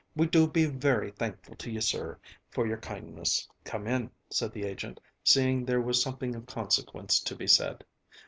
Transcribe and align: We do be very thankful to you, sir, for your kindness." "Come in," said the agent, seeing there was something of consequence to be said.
We 0.15 0.25
do 0.25 0.47
be 0.47 0.65
very 0.65 1.11
thankful 1.11 1.55
to 1.57 1.69
you, 1.69 1.79
sir, 1.79 2.17
for 2.49 2.65
your 2.65 2.79
kindness." 2.79 3.47
"Come 3.63 3.85
in," 3.85 4.09
said 4.31 4.51
the 4.51 4.63
agent, 4.63 4.99
seeing 5.23 5.63
there 5.63 5.79
was 5.79 6.01
something 6.01 6.33
of 6.33 6.47
consequence 6.47 7.19
to 7.19 7.35
be 7.35 7.45
said. 7.45 7.83